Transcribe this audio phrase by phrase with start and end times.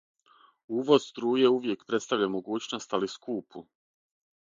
[0.77, 3.63] Увоз струје увијек представља могућност, али скупу.